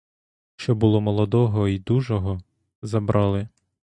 Що 0.55 0.75
було 0.75 1.01
молодого 1.01 1.67
й 1.67 1.79
дужого, 1.79 2.41
забрали. 2.81 3.49